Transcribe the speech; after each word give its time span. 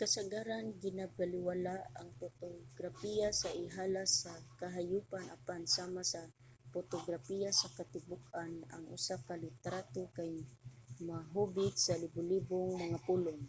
kasagaran 0.00 0.66
ginabalewala 0.82 1.76
ang 1.98 2.08
potograpiya 2.20 3.28
sa 3.40 3.50
ihalas 3.66 4.12
nga 4.28 4.36
kahayopan 4.60 5.24
apan 5.36 5.62
sama 5.76 6.02
sa 6.12 6.22
potograpiya 6.72 7.50
sa 7.54 7.68
katibuk-an 7.76 8.52
ang 8.74 8.84
usa 8.96 9.16
ka 9.26 9.34
litrato 9.44 10.02
kay 10.16 10.32
mahubit 11.08 11.74
sa 11.84 11.94
libolibong 12.02 12.70
mga 12.84 12.98
pulong 13.06 13.42